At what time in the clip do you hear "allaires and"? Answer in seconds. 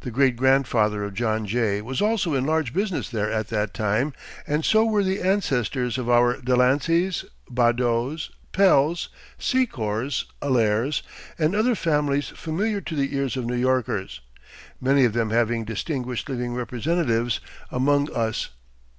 10.40-11.54